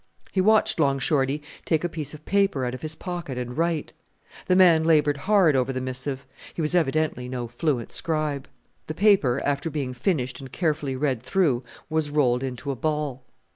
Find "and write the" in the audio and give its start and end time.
3.37-4.55